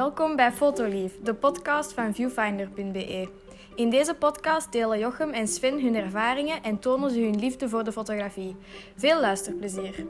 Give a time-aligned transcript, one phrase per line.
[0.00, 3.28] Welkom bij Fotolief, de podcast van viewfinder.be.
[3.74, 7.84] In deze podcast delen Jochem en Sven hun ervaringen en tonen ze hun liefde voor
[7.84, 8.56] de fotografie.
[8.96, 10.06] Veel luisterplezier.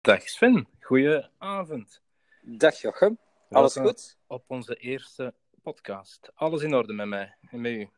[0.00, 2.02] Dag Sven, goedenavond.
[2.42, 3.18] Dag Jochem,
[3.50, 4.16] alles Welkom goed?
[4.26, 6.30] Op onze eerste podcast.
[6.34, 7.88] Alles in orde met mij en met u.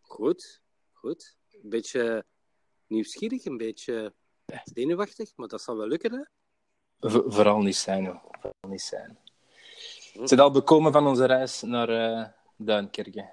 [0.00, 0.62] Goed,
[0.92, 1.36] goed.
[1.50, 2.24] Een beetje
[2.86, 4.14] nieuwsgierig, een beetje
[4.64, 6.22] zenuwachtig, maar dat zal wel lukken, hè?
[7.10, 8.20] V- vooral niet zijn, hoor.
[8.30, 9.18] Vooral niet zijn.
[10.22, 13.30] Zit al bekomen van onze reis naar Duinkerke.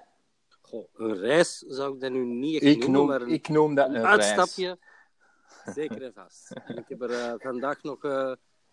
[0.60, 3.48] Goh, een reis zou ik dat nu niet echt Ik noemen, noem, maar een, ik
[3.48, 4.78] noem dat een een uitstapje.
[5.64, 6.50] Zeker en vast.
[6.64, 8.32] En ik heb er eh, vandaag nog eh,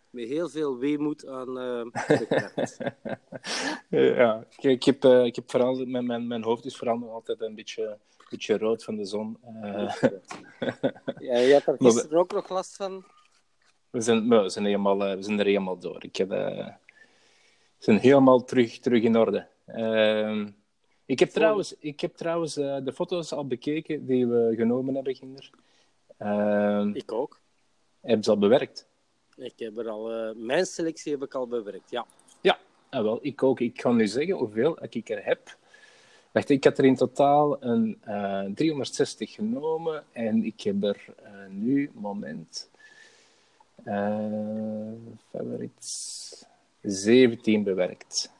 [0.10, 1.58] met heel veel weemoed aan
[1.92, 2.78] reis.
[4.20, 7.42] ja, ik, ik, heb, ik heb vooral, mijn, mijn, mijn hoofd is vooral nog altijd
[7.42, 8.00] een beetje,
[8.30, 9.38] beetje rood van de zon.
[9.62, 9.96] Eh,
[11.20, 13.06] Ja, je had er gisteren ook nog last van.
[13.90, 16.04] we, zijn, we, zijn helemaal, eh, we zijn er helemaal door.
[16.04, 16.68] Ik heb, eh,
[17.78, 19.48] we zijn helemaal terug, terug in orde.
[19.66, 20.50] Ehm,
[21.06, 25.50] ik heb trouwens, ik heb trouwens de foto's al bekeken die we genomen hebben, Ginder.
[26.18, 27.40] Ehm Ik ook.
[28.02, 28.88] heb ze al bewerkt?
[29.36, 32.06] Ik heb er al, mijn selectie heb ik al bewerkt, ja.
[32.42, 33.60] Ja, ah, wel, ik ook.
[33.60, 35.58] Ik kan nu zeggen hoeveel ik er heb.
[36.38, 41.32] Wacht, ik had er in totaal een eh, 360 genomen en ik heb er eh,
[41.50, 42.70] nu, moment,
[43.84, 44.92] eh
[45.30, 46.46] favorites,
[46.82, 48.32] 17 bewerkt.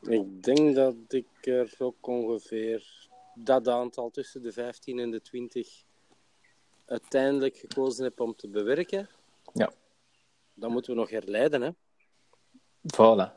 [0.00, 5.84] Ik denk dat ik er ook ongeveer dat aantal tussen de 15 en de 20
[6.84, 9.08] uiteindelijk gekozen heb om te bewerken.
[9.52, 9.72] Ja.
[10.54, 11.70] Dan moeten we nog herleiden, hè.
[12.94, 13.32] Voilà.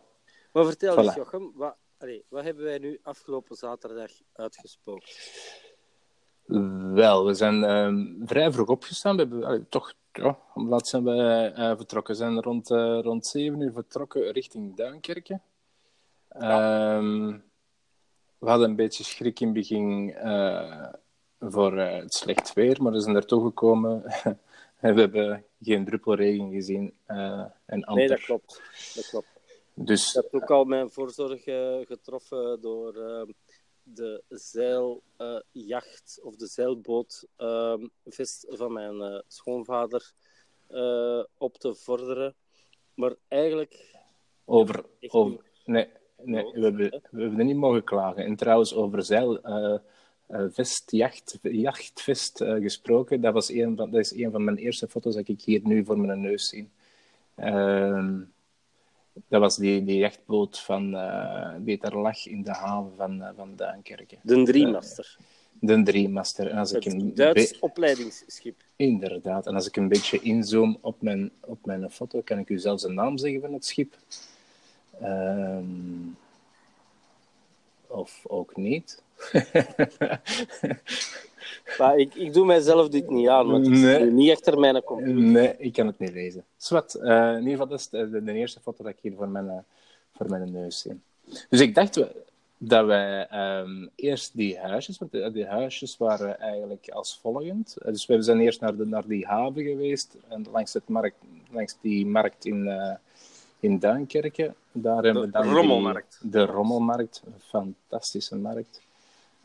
[0.54, 1.00] Maar vertel Voilà.
[1.00, 5.31] eens, Jochem, wat, allee, wat hebben wij nu afgelopen zaterdag uitgespookt?
[6.94, 9.16] Wel, we zijn ehm, vrij vroeg opgestaan.
[9.16, 12.14] We hebben allee, toch, ja, om laat zijn we eh, vertrokken.
[12.14, 15.39] We zijn rond, eh, rond 7 uur vertrokken richting Duinkerke.
[16.30, 17.38] Ehm,
[18.38, 20.93] we hadden een beetje schrik in het begin eh,
[21.39, 24.04] voor eh, het slecht weer, maar we zijn er toch gekomen.
[24.80, 26.93] en we hebben geen druppel regen gezien.
[27.05, 27.95] eh en amper.
[27.95, 28.61] Nee, dat klopt.
[28.95, 29.39] Dat klopt.
[29.82, 33.22] Dus Ik heb ook al mijn voorzorg eh, getroffen door eh,
[33.84, 40.12] de zeiljacht of de zeilbootvest van mijn eh, schoonvader
[40.68, 42.36] eh, op te vorderen.
[42.94, 43.95] Maar eigenlijk,
[44.45, 44.86] over...
[45.08, 45.88] Over nee,
[46.23, 48.23] nee we, hebben, we hebben er niet mogen klagen.
[48.26, 49.42] En trouwens, over zeil...
[49.42, 49.78] eh,
[50.28, 53.22] eh, vest, jacht, jachtvest eh, gesproken.
[53.22, 55.86] Dat, was een van, dat is een van mijn eerste foto's dat ik hier nu
[55.86, 56.70] voor mijn neus zie.
[57.36, 58.20] Ehm,
[59.27, 63.30] dat was die, die jachtboot van, eh, die daar lag in de haven van, uh,
[63.36, 64.17] van Duinkerke.
[64.21, 65.17] de driemaster.
[65.59, 66.47] De driemaster.
[66.47, 68.64] En als ik een Duits opleidingsschip.
[68.75, 69.47] Inderdaad.
[69.47, 72.83] En als ik een beetje inzoom op mijn, op mijn foto, kan ik u zelfs
[72.83, 73.95] de naam zeggen van het schip.
[75.02, 76.11] Ehm,
[77.87, 79.03] of ook niet.
[81.77, 83.99] Maar ik, ik doe mijzelf dit niet aan, want het is Nee.
[84.04, 85.14] nu niet achter mijn computer.
[85.15, 86.43] Nee, ik kan het niet lezen.
[86.58, 89.14] Zwat, eh, in ieder geval, dat is de, de, de eerste foto dat ik hier
[89.17, 89.58] voor mijn, eh,
[90.15, 90.99] voor mijn neus zie.
[91.49, 92.27] Dus ik dacht we-
[92.61, 97.76] dat wij ehm, eerst die huisjes, want de- die huisjes waren eigenlijk als volgend.
[97.77, 101.15] Eh, Dus we zijn eerst naar, de, naar die haven geweest, en langs, het markt,
[101.52, 102.95] langs die markt in, eh,
[103.59, 104.54] in Duinkerke.
[104.71, 106.20] Daar hebben we dan die- Rommelmarkt.
[106.23, 108.82] de Rommelmarkt, een fantastische markt.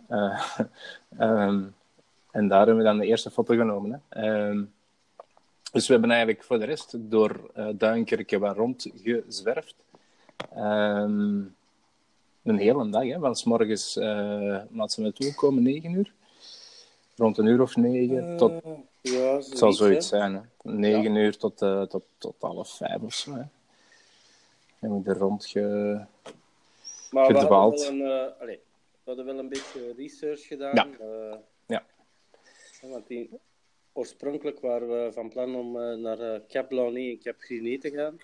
[0.08, 0.44] Eh,
[1.18, 1.62] ehm,
[2.34, 4.02] en daar hebben we dan de eerste foto genomen.
[4.08, 4.22] Hè.
[4.22, 4.62] Ehm,
[5.72, 9.74] dus we hebben eigenlijk voor de rest door eh Duinkerke wat rondgezwerfd.
[10.54, 11.42] Ehm
[12.44, 16.12] een hele dag, hè, van s morgens, uh, laat ze naartoe komen, 9 uur.
[17.16, 18.52] Rond een uur of negen, tot,
[19.00, 20.34] Ja, het zal zoiets zijn.
[20.34, 20.72] Hè.
[20.72, 23.32] 9 uur tot, eh, tot, tot half vijf of zo.
[23.34, 23.42] Hè.
[24.80, 25.60] En we er rond ge...
[27.10, 28.60] Maar we hadden, wel een, eh, allee,
[28.92, 30.74] we hadden wel een beetje research gedaan.
[30.74, 30.86] Ja.
[31.00, 31.36] eh,
[31.66, 31.82] Ja.
[32.88, 33.30] Want die,
[33.92, 37.90] oorspronkelijk waren we van plan om eh, naar eh, Cap Launay en Cap Griné te
[37.90, 38.18] gaan.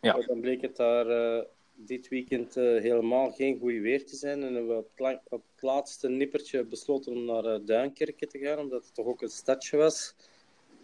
[0.00, 0.12] Ja.
[0.12, 1.44] Maar dan bleek het daar eh,
[1.74, 4.42] dit weekend helemaal geen goed weer te zijn.
[4.42, 8.58] En hebben we op, op het laatste nippertje besloten om naar eh, Duinkerke te gaan,
[8.58, 10.14] omdat het toch ook een stadje was.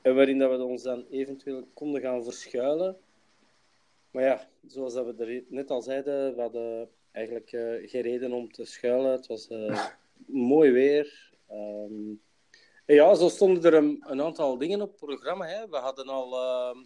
[0.03, 2.97] En waarin dat we ons dan eventueel konden gaan verschuilen.
[4.11, 7.49] Maar ja, zoals dat we er net al zeiden, we hadden eigenlijk
[7.89, 9.11] geen reden om te schuilen.
[9.11, 9.49] Het was
[10.27, 11.33] mooi weer.
[11.47, 12.21] En
[12.87, 15.47] ja, zo stonden er een, een aantal dingen op het programma.
[15.47, 15.69] Hè.
[15.69, 16.37] We hadden al...
[16.39, 16.79] ehm,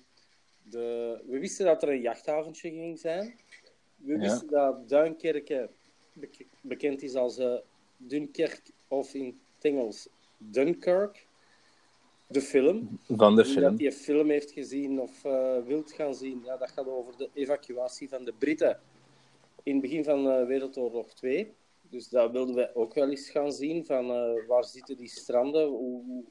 [0.62, 3.39] de, we wisten dat er een jachthaventje ging zijn.
[3.97, 4.19] We Ja.
[4.19, 5.71] wisten dat Duinkerke
[6.12, 7.55] bek- bekend is als eh
[7.97, 9.25] Dunkerque of in
[9.56, 11.27] het Engels Dunkirk.
[12.27, 12.99] de film.
[13.09, 13.61] Van de film.
[13.62, 17.29] dat die film heeft gezien of eh, wilt gaan zien, ja, dat gaat over de
[17.35, 18.81] evacuatie van de Britten
[19.62, 21.55] in het begin van eh, Wereldoorlog 2.
[21.90, 23.87] Dus dat wilden wij ook wel eens gaan zien.
[23.87, 25.67] Van eh, waar zitten die stranden?
[25.67, 26.25] Hoe,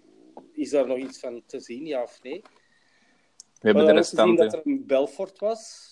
[0.51, 2.41] is daar nog iets van te zien, ja of nee?
[2.41, 4.71] We hebben We de hadden gezien dat restanten.
[4.71, 5.91] er een Belfort was,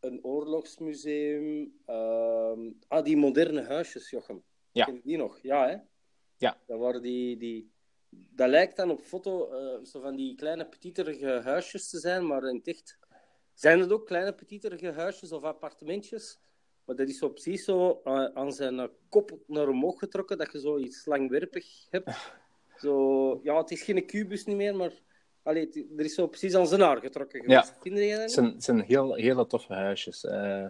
[0.00, 1.74] een oorlogsmuseum.
[1.86, 4.42] ehm, ah, die moderne huisjes, Jochem.
[4.72, 4.84] Ja.
[4.84, 5.38] Ken die nog?
[5.42, 5.76] Ja, hè?
[6.36, 6.58] Ja.
[6.66, 7.36] Dat waren die...
[7.36, 7.70] die...
[8.14, 12.48] Dat lijkt dan op foto eh, zo van die kleine petiterige huisjes te zijn, maar
[12.48, 12.98] in het echt
[13.54, 16.40] zijn het ook kleine petiterige huisjes of appartementjes.
[16.84, 20.60] Maar dat is zo precies zo eh, aan zijn kop naar omhoog getrokken, dat je
[20.60, 22.10] zo iets langwerpig hebt.
[22.76, 24.92] Zo, ja, het is geen kubus niet meer, maar
[25.42, 27.68] allee, het- er is zo precies aan zijn haar getrokken geweest.
[27.68, 27.76] Ja.
[27.80, 30.24] Vind je dat zijn, het zijn heel, hele toffe huisjes.
[30.24, 30.66] Eh,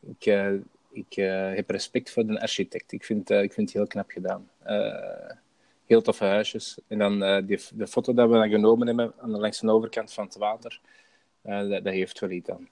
[0.00, 0.52] ik eh,
[0.94, 1.14] ik
[1.56, 2.92] heb respect voor de architect.
[2.92, 4.50] Ik vind, ik vind het heel knap gedaan.
[5.86, 6.78] Heel toffe huisjes.
[6.88, 10.12] En dan die, de foto dat we dan genomen hebben aan de langs de overkant
[10.12, 10.80] van het water,
[11.42, 12.68] dat, dat heeft wel iets aan.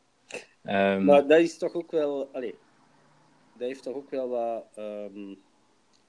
[0.64, 2.28] Ehm, Maar dat is toch ook wel...
[2.32, 2.54] Allee,
[3.58, 4.64] dat heeft toch ook wel wat...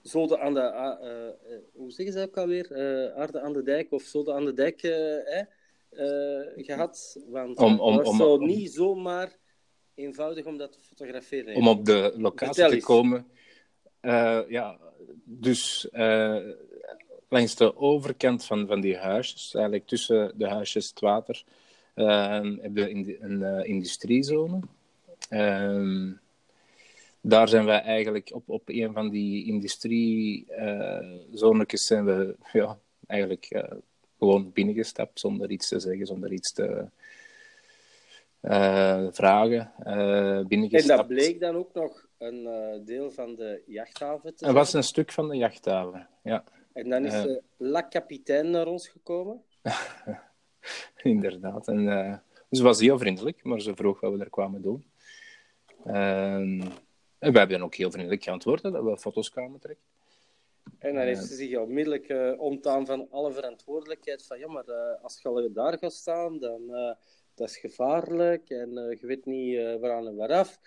[0.02, 0.60] zoden aan de...
[0.60, 2.72] eh, eh, hoe zeggen ze ook alweer?
[2.72, 5.46] Eh, aarde aan de dijk of zoden aan de dijk eh, eh,
[6.56, 7.20] gehad.
[7.28, 9.38] Want Om- om- het was om- zo om- niet zomaar
[9.96, 11.56] eenvoudig om dat te fotograferen.
[11.56, 13.28] om op de locatie te komen.
[14.48, 14.80] Ja,
[15.24, 15.88] dus
[17.30, 21.44] langs de overkant van, van die huisjes, eigenlijk tussen de huisjes het water,
[21.94, 24.60] eh, heb je in een eh, industriezone.
[25.30, 26.12] Ehm,
[27.22, 32.78] daar zijn wij eigenlijk op, op een van die industriezonetjes zijn we ja,
[33.08, 33.72] eigenlijk eh,
[34.18, 36.86] gewoon binnengestapt zonder iets te zeggen, zonder iets te
[38.40, 39.72] eh, vragen.
[39.84, 41.00] eh En binnengestapt.
[41.00, 42.50] dat bleek dan ook nog een
[42.86, 46.44] deel van de jachthaven te Het was een stuk van de jachthaven, ja,
[46.74, 49.42] En dan is de La Capitaine naar ons gekomen.
[51.04, 51.68] inderdaad.
[51.68, 52.18] En, eh,
[52.52, 54.86] ze was heel vriendelijk, maar ze vroeg wat we er kwamen doen.
[55.86, 56.62] Ehm,
[57.20, 59.86] en wij hebben ook heel vriendelijk geantwoord dat we foto's kwamen trekken.
[60.80, 64.26] En dan heeft ze zich onmiddellijk eh, ontdaan van alle verantwoordelijkheid.
[64.26, 66.94] Van ja, maar eh, als je al daar gaat staan, dan uh,
[67.34, 70.60] dat is gevaarlijk en uh, je weet niet uh, waaraan en waaraf.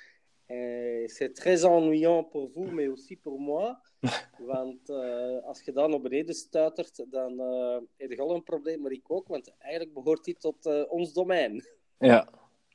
[0.50, 3.81] Uh, c'est très ennuyant pour vous, mais aussi pour moi.
[4.38, 8.81] want uh, als je dan naar beneden stuitert, dan uh, heb je al een probleem,
[8.81, 11.64] maar ik ook, want eigenlijk behoort die tot uh, ons domein.
[11.99, 12.29] Ja,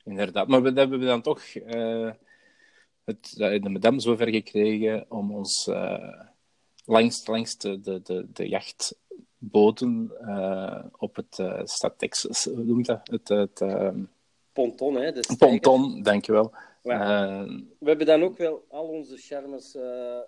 [0.03, 0.47] inderdaad.
[0.47, 1.53] Maar we hebben dan toch
[3.03, 5.69] het, de madame zover gekregen om ons
[6.85, 10.11] langs, langs de, de, de, de jachtboten
[10.97, 13.07] op het uh, Statex, hoe noemt dat?
[13.07, 13.63] Het, het
[14.53, 15.11] ponton, hè?
[15.11, 16.53] De ponton, dankjewel.
[16.81, 17.45] Ja.
[17.79, 20.19] we hebben dan ook wel al onze charmes uh,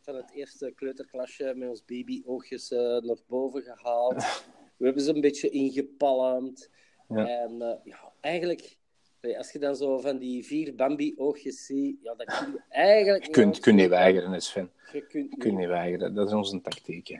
[0.00, 4.16] van het eerste kleuterklasje met ons babyoogjes uh, naar boven gehaald.
[4.78, 6.70] we hebben ze een beetje ingepalmd.
[7.08, 7.26] Ja.
[7.26, 8.76] En uh, ja, eigenlijk,
[9.36, 13.32] als je dan zo van die vier Bambi-oogjes ziet, ja, dat kun je eigenlijk niet.
[13.32, 14.70] Kunt, kun je weigeren, Sven.
[14.92, 17.08] Je kunt kun je weigeren, dat is onze tactiek.
[17.08, 17.18] Hè.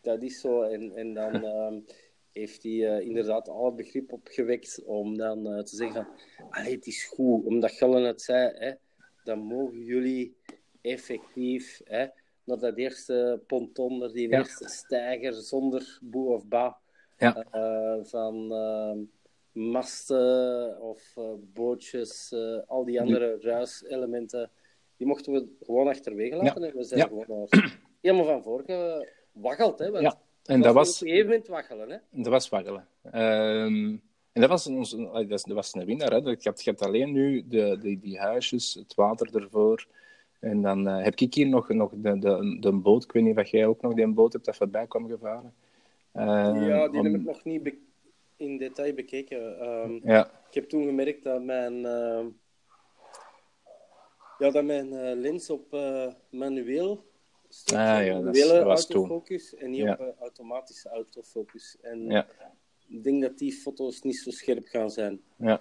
[0.00, 0.62] Dat is zo.
[0.62, 1.84] En, en dan um,
[2.32, 6.06] heeft hij uh, inderdaad alle begrip opgewekt om dan uh, te zeggen
[6.36, 8.72] van, allee, het is goed, omdat Gellen het zei, hè,
[9.24, 10.36] dan mogen jullie
[10.80, 12.06] effectief hè,
[12.44, 14.38] naar dat eerste ponton, naar die ja.
[14.38, 16.78] eerste stijger, zonder boe of ba,
[17.18, 17.46] ja.
[17.54, 18.52] uh, van
[19.52, 24.50] masten of uh, bootjes, uh, al die andere ruiselementen,
[24.96, 26.62] die mochten we gewoon achterwege laten.
[26.62, 26.68] Ja.
[26.68, 27.48] En we zijn gewoon
[28.00, 28.62] helemaal van voor
[29.32, 29.78] gewaggeld.
[29.78, 30.18] Hè, want.
[30.50, 31.00] En dat was...
[31.00, 31.96] Op een gegeven moment waggelen, hè?
[32.10, 32.86] Dat was waggelen.
[33.04, 34.02] Um,
[34.32, 36.10] en dat was, ons, dat was een winnaar.
[36.10, 36.16] Hè.
[36.16, 39.86] Je, hebt, je hebt alleen nu de, de, die huisjes, het water ervoor.
[40.40, 43.04] En dan uh, heb ik hier nog, nog de, de, de boot.
[43.04, 45.54] Ik weet niet of jij ook nog die boot hebt dat voorbij kwam gevaren.
[46.14, 46.22] Uh,
[46.68, 47.06] ja, die om...
[47.06, 47.74] heb ik nog niet
[48.36, 49.68] in detail bekeken.
[49.68, 50.30] Um, ja.
[50.48, 52.24] Ik heb toen gemerkt dat mijn, uh,
[54.38, 55.76] ja, dat mijn uh, lens op
[56.30, 57.09] manueel
[57.74, 59.92] Ah, ja, dat was autofocus en niet ja.
[59.92, 61.76] op automatische autofocus.
[61.80, 62.26] En ja.
[62.88, 65.20] ik denk dat die foto's niet zo scherp gaan zijn.
[65.36, 65.60] Ja.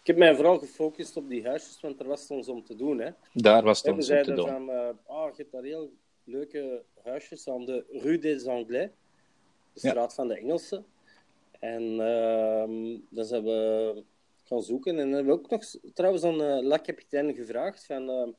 [0.00, 2.76] Ik heb mij vooral gefocust op die huisjes, want er was het ons om te
[2.76, 2.98] doen.
[2.98, 3.10] Hè.
[3.32, 4.48] Daar was het ons om te doen.
[4.48, 5.92] Van, uh, oh, je hebt daar heel
[6.24, 8.90] leuke huisjes aan de Rue des Anglais,
[9.72, 10.86] de straat van de Engelsen.
[11.58, 14.02] En uh, dan zijn we
[14.42, 14.98] gaan zoeken.
[14.98, 15.64] En dan hebben we ook nog
[15.94, 18.34] trouwens aan uh, La Capitaine gevraagd van...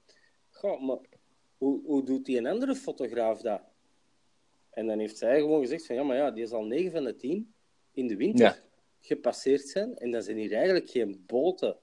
[0.50, 0.98] Goh, maar
[1.58, 3.62] hoe, hoe doet die een andere fotograaf dat?
[4.70, 5.96] En dan heeft zij gewoon gezegd van...
[5.96, 7.54] Ja, maar ja, die is al 9 van de 10
[7.92, 8.58] in de winter ja.
[9.00, 9.98] gepasseerd zijn.
[9.98, 11.78] En dan zijn hier eigenlijk geen boten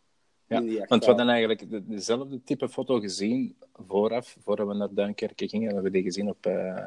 [0.46, 4.74] ja, in die want we hadden eigenlijk de, dezelfde type foto gezien vooraf, voordat we
[4.74, 5.68] naar Duinkerke gingen.
[5.68, 6.86] We hebben die gezien op, uh,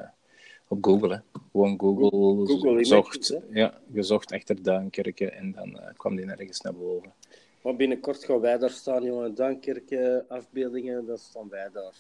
[0.68, 1.14] op Google.
[1.14, 1.40] Hè.
[1.52, 2.10] gewoon Google,
[2.46, 7.14] Google gezocht, Images, ja, gezocht achter Duinkerke en dan eh, kwam die nergens naar boven.
[7.62, 9.36] Maar binnenkort gaan wij daar staan, jongen.
[9.36, 11.94] Duinkerke, afbeeldingen, dan staan wij daar.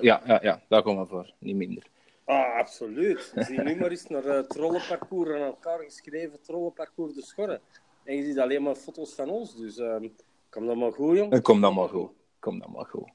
[0.00, 1.86] Ja, ja, ja, daar komen we voor, niet minder.
[2.24, 3.32] Ah, absoluut.
[3.34, 7.60] Zie nu maar eens naar het trollenparcours aan elkaar geschreven, trollenparcours de Schorre.
[8.04, 10.06] En je ziet alleen maar foto's van ons, dus ehm
[10.50, 11.30] kom dan maar goed, jong.
[11.30, 12.10] Dat komt dan maar goed.
[12.38, 13.08] Komt dan maar goed.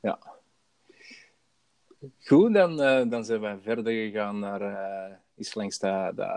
[0.00, 0.18] Ja.
[2.24, 6.30] Goed, dan, eh, dan zijn we verder gegaan naar uh, iets langs dat, dat,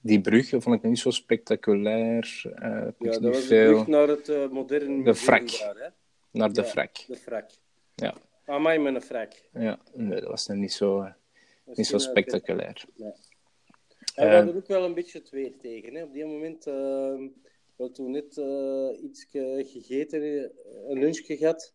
[0.00, 0.50] die brug.
[0.50, 2.42] Dat vond ik niet zo spectaculair.
[2.44, 2.52] Uh,
[2.98, 5.58] Ja, dat was de brug naar het eh, moderne museum frak.
[5.58, 5.88] daar, hè.
[6.34, 6.66] Naar de Ja.
[6.66, 6.94] frak.
[7.06, 7.50] De frak.
[7.94, 8.14] Ja.
[8.44, 9.32] Amai, met een frak.
[9.52, 11.12] Ja, nee, dat was niet zo, eh,
[11.64, 12.84] niet zo spectaculair.
[14.14, 15.94] En we hadden ook wel een beetje het weer tegen.
[15.94, 16.02] Hè.
[16.02, 17.30] Op die moment, uh, we
[17.76, 20.50] hadden toen net eh, iets ge- gegeten, eh,
[20.88, 21.72] een lunchje gehad.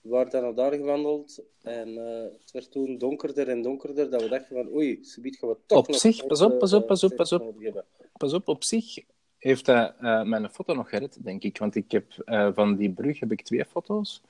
[0.00, 1.42] We waren dan naar daar gewandeld.
[1.62, 5.48] En het werd toen donkerder en donkerder, dat we dachten van oei, ze biedt gaan
[5.48, 7.54] we toch Op nog zich, pas op, pas op, pas op, pas op.
[8.12, 8.98] Pas op, op zich
[9.46, 11.58] heeft hij eh, mijn foto nog gered, denk ik.
[11.58, 14.22] Want ik heb eh, van die brug heb ik twee foto's.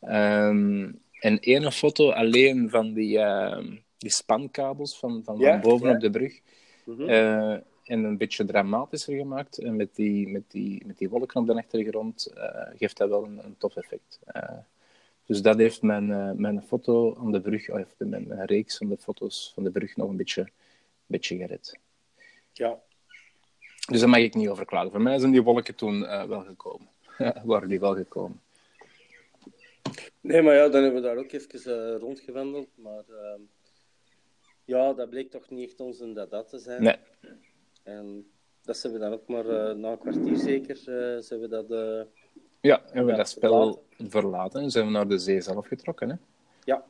[0.00, 5.56] Ehm, en één foto alleen van die, ehm, die spankabels van, van, Ja,
[5.94, 6.40] de brug.
[6.84, 7.08] Mhm.
[7.08, 7.52] Eh,
[7.84, 9.58] en een beetje dramatischer gemaakt.
[9.58, 12.32] En met die, met die, met die wolken op de achtergrond
[12.76, 14.18] geeft dat wel een, een tof effect.
[15.26, 19.50] Dus dat heeft mijn, mijn foto aan de brug, of mijn reeks van de foto's
[19.54, 20.48] van de brug nog een beetje,
[21.06, 21.78] beetje gered.
[22.52, 22.78] Ja,
[23.90, 24.90] Dus daar mag ik niet over klagen.
[24.90, 26.88] Voor mij zijn die wolken toen eh, wel gekomen.
[27.44, 28.40] Waren die wel gekomen.
[30.20, 32.68] nee, maar ja, dan hebben we daar ook even eh, rondgewandeld.
[32.74, 33.40] Maar ehm,
[34.64, 36.82] ja, dat bleek toch niet echt ons en dat dat te zijn.
[36.82, 36.96] Nee,
[37.82, 38.30] En
[38.62, 41.68] dat ze we dan ook maar eh, na een kwartier zeker, ze hebben dat...
[42.60, 46.08] ja, hebben we dat spel verlaten en zijn we naar de zee zelf getrokken.
[46.10, 46.16] Hè?
[46.64, 46.84] Ja.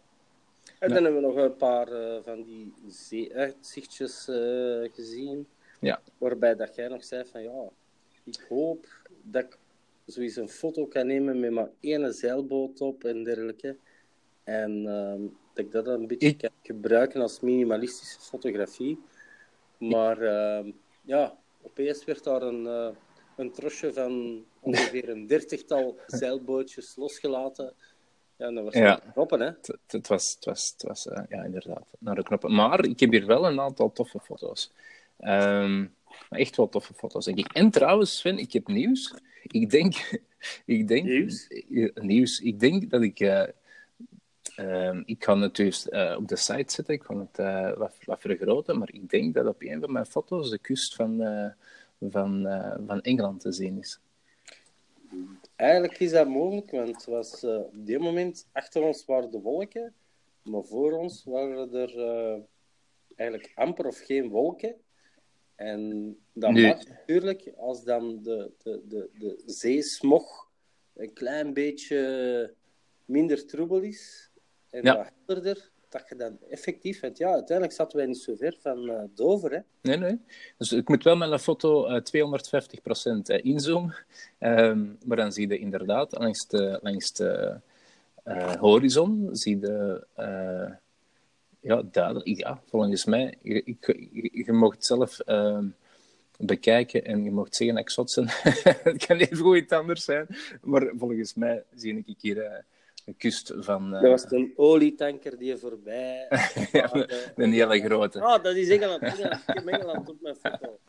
[0.78, 0.95] En Ja.
[0.95, 1.88] dan hebben we nog een paar
[2.23, 4.25] van die zee-uitzichtjes
[4.92, 5.47] gezien.
[5.81, 6.01] Ja.
[6.19, 7.69] Waarbij dat jij nog zei van ja,
[8.25, 8.87] ik hoop
[9.23, 9.59] dat ik
[10.05, 13.77] zoiets een foto kan nemen met maar één zeilboot op en dergelijke.
[14.45, 15.21] En ehm,
[15.55, 18.99] dat ik dat dan een beetje Ik- kan gebruiken als minimalistische fotografie.
[19.79, 20.71] Maar ehm,
[21.03, 22.89] ja, opeens werd daar een, eh,
[23.37, 27.73] een trosje van ongeveer een dertigtal zeilbootjes losgelaten.
[28.37, 28.81] Ja, en dat was Ja.
[28.85, 29.11] ja.
[29.13, 29.51] proppen, hè?
[29.87, 32.55] Het, was, het was, het was eh, ja, inderdaad, naar de knoppen.
[32.55, 34.73] Maar ik heb hier wel een aantal toffe foto's.
[35.21, 35.81] Ehm,
[36.29, 37.53] maar echt wel toffe foto's, denk ik.
[37.53, 39.15] En trouwens, Sven, ik heb nieuws.
[39.43, 39.95] Ik denk...
[40.65, 41.47] ik denk Nieuws?
[41.49, 42.41] Eh, nieuws.
[42.41, 43.21] Ik denk dat ik...
[43.21, 43.49] eh,
[44.57, 46.95] ehm, ik ga het dus eh, op de site zetten.
[46.95, 48.79] Ik ga het eh, wat, wat vergroten.
[48.79, 51.50] Maar ik denk dat op een van mijn foto's de kust van, eh,
[52.11, 54.00] van, eh, van Engeland te zien is.
[55.57, 59.41] Eigenlijk is dat mogelijk, want het was, eh, op dit moment achter ons waren de
[59.41, 59.95] wolken,
[60.43, 62.39] maar voor ons waren er eh,
[63.17, 64.75] eigenlijk amper of geen wolken.
[65.61, 70.49] En dat Nu- maakt natuurlijk, als dan de, de, de, de zeesmog
[70.95, 72.55] een klein beetje
[73.05, 74.31] minder troebel is
[74.71, 74.97] en Ja.
[74.97, 78.90] wat helderder, dat je dan effectief, want ja, uiteindelijk zaten wij niet zo ver van
[78.90, 79.59] eh, Dover, hè.
[79.83, 80.19] Nee, nee.
[80.59, 83.95] Dus ik moet wel met een foto eh 250% eh, inzoomen.
[84.38, 87.61] Ehm, maar dan zie je inderdaad langs de, langs de
[88.23, 90.71] eh, horizon, zie je eh,
[91.61, 95.67] ja, duidelijk, ja, volgens mij, je, ik, je, je mocht zelf ehm,
[96.38, 98.25] bekijken en je mocht zeggen zot ben.
[98.93, 100.26] Het kan even goed iets anders zijn,
[100.62, 102.62] maar volgens mij zie ik hier eh,
[103.07, 103.95] een kust van...
[103.95, 106.26] eh, Dat was een olietanker die voorbij
[106.73, 108.21] ja, een hele grote.
[108.21, 109.02] Ah, dat is Engeland.
[109.02, 109.43] Engeland.
[109.47, 110.79] Ik heb Engeland op mijn foto.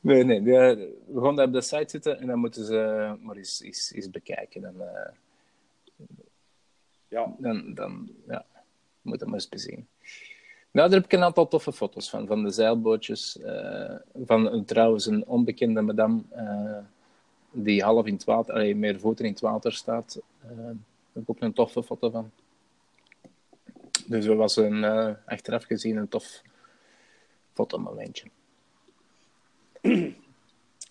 [0.00, 0.42] Nee, nee.
[0.42, 4.10] we gaan daar op de site zitten en dan moeten ze maar eens, eens, eens
[4.10, 4.64] bekijken.
[4.64, 5.12] Eh,
[7.08, 8.44] Ja, dan, dan ja,
[9.02, 9.86] moeten we maar eens bezien.
[10.70, 12.26] Nou, daar heb ik een aantal toffe foto's van.
[12.26, 13.38] Van de zeilbootjes.
[13.40, 13.94] eh,
[14.24, 16.78] van een, trouwens een onbekende madame eh,
[17.50, 20.20] die half in het water, allee, meer voeten in het water staat.
[20.42, 20.74] Eh, daar
[21.12, 22.30] heb ik ook een toffe foto van.
[24.06, 26.42] Dus dat was een, eh, achteraf gezien een tof
[27.52, 28.26] fotomomentje.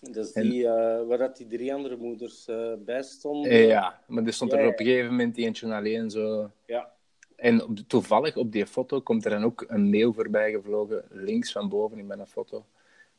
[0.00, 3.50] Is die eh, waar dat die drie andere moeders eh, bij stonden.
[3.50, 6.50] Eh, Ja, maar er stond Ja, er op een gegeven moment eentje alleen zo.
[6.66, 6.92] Ja.
[7.36, 11.04] En op de- toevallig op die foto komt er dan ook een mail voorbij gevlogen,
[11.10, 12.64] links van boven in mijn foto.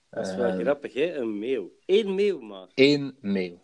[0.09, 1.15] Dat is wel grappig, hè?
[1.15, 1.71] Een meeuw.
[1.85, 2.67] Eén meeuw maar.
[2.75, 3.59] Eén mail.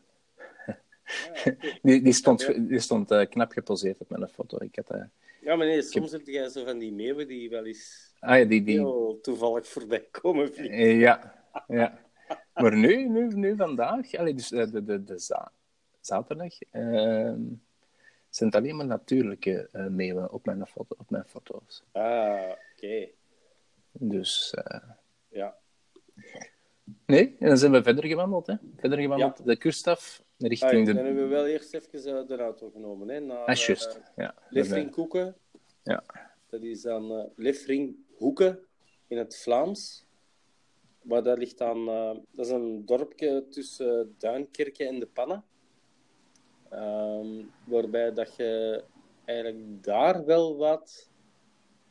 [1.82, 4.58] Die, die stond, die stond knap geposeerd op mijn foto.
[4.60, 4.98] Ik had,
[5.42, 8.46] Ja, maar nee, soms heb jij zo van die meeuwen die wel eens ah ja,
[8.46, 10.78] die, die, heel toevallig voorbij komen vliegen.
[10.96, 12.00] ja, ja.
[12.54, 15.52] Maar nu, nu, nu vandaag, allee, dus, eh, de, de, de za-
[16.00, 17.42] zaterdag, ehm,
[18.30, 21.84] zijn het alleen maar natuurlijke uh, meeuwen op mijn, foto, op mijn foto's.
[21.92, 23.10] Ah, oké.
[23.92, 24.54] Dus...
[24.58, 24.82] Uh...
[25.30, 25.56] Ja.
[27.06, 28.48] Nee, en dan zijn we verder gewandeld.
[28.48, 28.56] Hè?
[28.78, 29.44] Verder gewandeld ja.
[29.44, 30.94] de kust af, richting ah, de...
[30.94, 33.08] Dan hebben we wel eerst even de auto genomen.
[33.08, 34.02] Hè, naar, ah, juist.
[34.16, 34.36] ja.
[34.50, 35.36] Lefringhoeken.
[35.84, 36.04] Ja.
[36.50, 38.60] Dat is dan uh, Lefringhoeken
[39.08, 40.03] in het Vlaams.
[41.04, 41.90] Maar dat ligt aan...
[41.90, 45.44] Uh, dat is een dorpje tussen Duinkerke en De Pannen.
[46.74, 48.84] Um, waarbij dat je
[49.26, 51.10] eigenlijk daar wel wat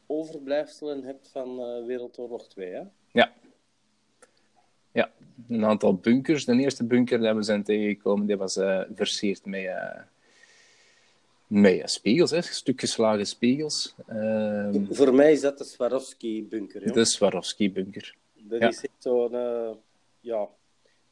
[0.06, 2.82] overblijfselen hebt van uh, Wereldoorlog 2, hè?
[3.12, 3.32] Ja.
[4.92, 5.10] Ja,
[5.48, 6.44] een aantal bunkers.
[6.44, 10.00] De eerste bunker dat we zijn tegengekomen, die was uh, versierd met, uh,
[11.46, 12.42] met spiegels, hè?
[12.42, 13.94] stuk geslagen spiegels.
[14.08, 16.92] Uh, Voor mij is dat de Swarovski-bunker.
[16.92, 18.16] De Swarovski-bunker.
[18.48, 18.68] Dat ja.
[18.68, 19.32] is echt zo'n...
[20.20, 20.48] ja,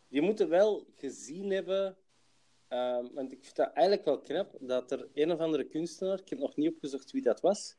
[0.08, 1.96] die moeten wel gezien hebben
[2.72, 6.28] Uh, want ik vind dat eigenlijk wel knap dat er een of andere kunstenaar, ik
[6.28, 7.76] heb nog niet opgezocht wie dat was,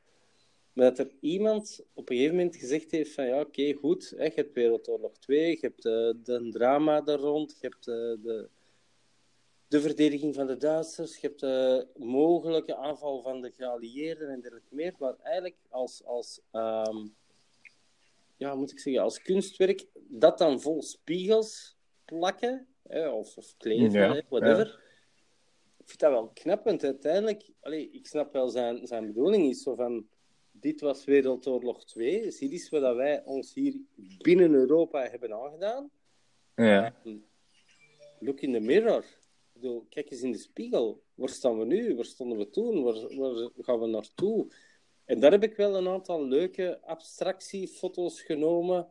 [0.73, 4.23] maar dat er iemand op een gegeven moment gezegd heeft van ja, oké, goed, hè,
[4.23, 8.49] je hebt Wereldoorlog 2, je hebt uh, de drama daar rond, je hebt uh, de,
[9.67, 14.75] de verdediging van de Duitsers, je hebt de mogelijke aanval van de geallieerden en dergelijke
[14.75, 17.15] meer, maar eigenlijk als, als um,
[18.41, 23.91] ja, moet ik zeggen, als kunstwerk, dat dan vol spiegels plakken, hè, of, of kleven,
[23.91, 24.65] ja, hè, whatever.
[24.65, 24.79] Ja.
[25.77, 29.63] Ik vind dat wel knap, want uiteindelijk, allee, ik snap wel zijn, zijn bedoeling, is
[29.63, 30.07] zo van,
[30.51, 33.79] dit was Wereldoorlog 2, dus dit is wat wij ons hier
[34.17, 35.91] binnen Europa hebben aangedaan.
[36.55, 36.95] Ja.
[38.19, 39.03] Look in the mirror.
[39.53, 41.03] Ik bedoel, kijk eens in de spiegel.
[41.13, 41.95] Waar staan we nu?
[41.95, 42.83] Waar stonden we toen?
[42.83, 44.51] Waar, waar gaan we naartoe?
[45.11, 48.87] En daar heb ik wel een aantal leuke abstractiefoto's genomen,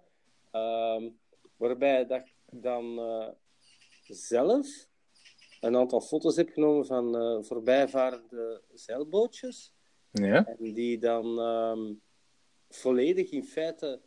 [0.52, 1.18] um,
[1.56, 3.28] waarbij dat ik dan uh,
[4.06, 4.88] zelf
[5.60, 9.74] een aantal foto's heb genomen van uh, voorbijvarende zeilbootjes.
[10.10, 10.46] Ja.
[10.46, 12.02] En die dan um,
[12.68, 14.00] volledig in feite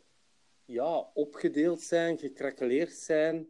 [0.64, 3.48] ja, opgedeeld zijn, gekrakeleerd zijn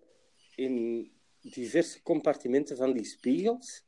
[0.57, 3.85] in diverse compartimenten van die spiegels.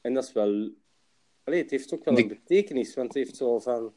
[0.00, 0.80] En dat is wel...
[1.52, 3.92] Allee, het heeft ook wel een betekenis, want het heeft zo van...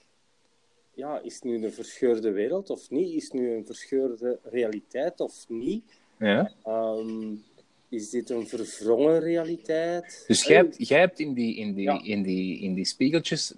[0.93, 3.13] Ja, is het nu een verscheurde wereld of niet?
[3.13, 5.83] Is het nu een verscheurde realiteit of niet?
[6.19, 6.51] Ja.
[6.67, 7.43] Um,
[7.89, 10.23] is dit een verwrongen realiteit?
[10.27, 12.03] Dus jij hebt, jij hebt in, die, in, die, ja.
[12.03, 13.53] in, die, in die spiegeltjes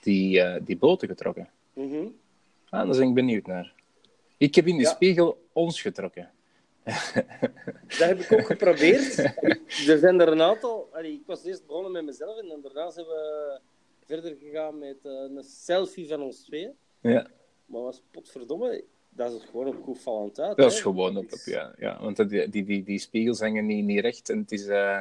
[0.00, 1.48] die, uh, die boten getrokken?
[1.72, 2.14] Mm -hmm.
[2.68, 3.72] ah, daar ben ik benieuwd naar.
[4.36, 4.92] Ik heb in die ja.
[4.94, 6.30] spiegel ons getrokken.
[7.98, 9.18] Dat heb ik ook geprobeerd.
[9.88, 10.88] er zijn er een aantal.
[10.92, 13.60] Allee, ik was eerst begonnen met mezelf en daarna zijn we
[14.04, 16.72] verder gegaan met uh, een selfie van ons tweeën.
[17.00, 17.26] Ja.
[17.66, 20.56] Maar was potverdomme, dat is gewoon op goed vallend uit.
[20.56, 20.82] Dat is hè?
[20.82, 21.74] gewoon op, ja.
[21.78, 22.00] ja.
[22.00, 24.66] Want die, die, die, die spiegels hangen niet, niet recht en het is...
[24.66, 24.98] Uh...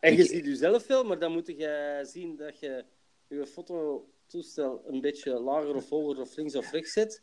[0.00, 0.28] En je ik...
[0.30, 2.84] ziet jezelf veel, maar dan moet je zien dat je
[3.28, 7.22] je fototoestel een beetje lager of hoger of links of rechts zet.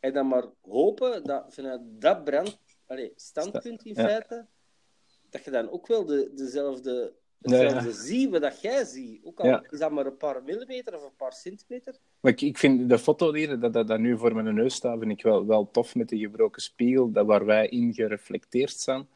[0.00, 4.08] En dan maar hopen dat vanuit dat brand, allez, standpunt in ja.
[4.08, 4.46] feite,
[5.30, 7.92] dat je dan ook wel de, dezelfde, hetzelfde ja, ja.
[7.92, 9.24] ziet wat dat jij ziet.
[9.24, 11.94] Ook al is dat maar een paar millimeter of een paar centimeter.
[12.20, 14.98] Maar ik, ik vind de foto hier, dat, dat, dat nu voor mijn neus staat,
[14.98, 19.08] vind ik wel, wel tof met de gebroken spiegel, dat waar wij in gereflecteerd staan.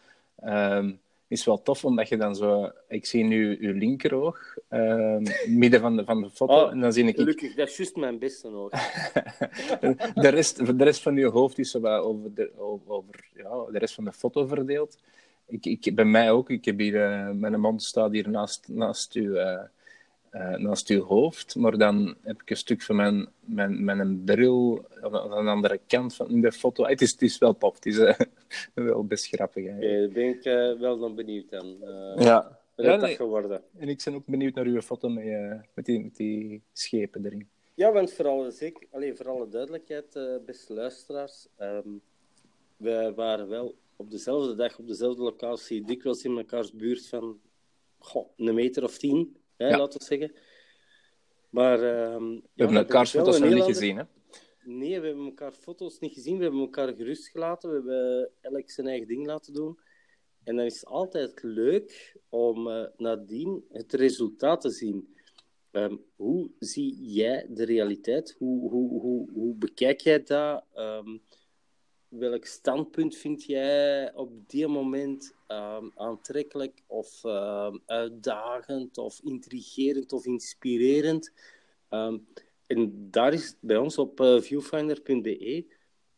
[0.45, 1.01] Um,
[1.31, 2.71] is wel tof, omdat je dan zo...
[2.89, 6.93] Ik zie nu uw linkeroog, um, midden van de, van de foto, oh, en dan
[6.93, 7.17] zie ik...
[7.17, 8.71] Gelukkig, dat is juist mijn beste oog.
[10.25, 12.51] de, rest, de rest van uw hoofd is zo over, de,
[12.87, 14.99] over ja, de rest van de foto verdeeld.
[15.47, 16.51] Ik, ik, bij mij ook.
[16.51, 16.95] Ik heb hier...
[16.95, 19.35] Uh, mijn mond staat hier naast, naast uw...
[19.35, 19.61] Uh,
[20.33, 24.85] uh, naast uw hoofd, maar dan heb ik een stuk van mijn, mijn, mijn bril
[25.01, 26.85] aan de andere kant van de foto.
[26.85, 28.19] Het is, het is wel tof, het is uh,
[28.75, 29.65] wel best grappig.
[29.65, 31.77] Okay, daar ben ik uh, wel nog benieuwd aan.
[32.17, 32.59] ja.
[32.77, 33.17] ja nee.
[33.17, 33.63] geworden.
[33.79, 35.25] En ik ben ook benieuwd naar uw foto met,
[35.75, 37.49] met, die, met die schepen erin.
[37.75, 42.01] Ja, want voor alle, zeker, allez, voor alle duidelijkheid, beste luisteraars, um,
[42.77, 47.41] we waren wel op dezelfde dag, op dezelfde locatie, dikwijls in mekaars buurt van
[47.99, 49.79] goh, een meter of tien hè, ja.
[49.79, 50.33] laten we zeggen.
[51.51, 54.05] Maar, uh, we hebben elkaar foto's nog niet gezien, hè?
[54.65, 56.37] Nee, we hebben elkaar foto's niet gezien.
[56.37, 57.71] We hebben elkaar gerust gelaten.
[57.71, 59.79] We hebben elk zijn eigen ding laten doen.
[60.45, 65.15] En dan is het altijd leuk om uh, nadien het resultaat te zien.
[65.73, 68.35] Um, hoe zie jij de realiteit?
[68.39, 70.65] Hoe, hoe, hoe, hoe bekijk jij dat?
[70.75, 71.23] Um,
[72.09, 80.27] welk standpunt vind jij op die moment um, aantrekkelijk of um, uitdagend of intrigerend of
[80.27, 81.33] inspirerend?
[81.91, 82.27] Um,
[82.67, 85.67] en daar is bij ons op uh, viewfinder.be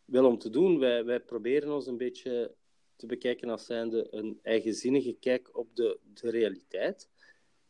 [0.05, 0.79] wel om te doen.
[0.79, 2.55] Wij, wij proberen ons een beetje
[2.97, 7.09] te bekijken als zijnde een eigenzinnige kijk op de, de realiteit.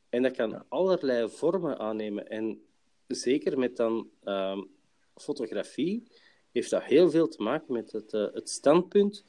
[0.09, 2.29] En dat kan allerlei vormen aannemen.
[2.29, 2.63] En
[3.07, 4.63] zeker met dan ehm,
[5.15, 6.03] fotografie
[6.51, 9.25] heeft dat heel veel te maken met het, eh, het standpunt